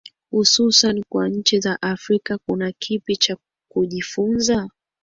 [0.31, 3.37] hususan kwa nchi za afrika kuna kipi cha
[3.71, 4.69] kujifunza